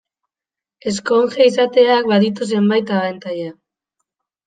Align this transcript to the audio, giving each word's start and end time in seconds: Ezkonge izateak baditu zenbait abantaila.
Ezkonge 0.91 1.47
izateak 1.51 2.11
baditu 2.15 2.51
zenbait 2.55 2.93
abantaila. 2.99 3.57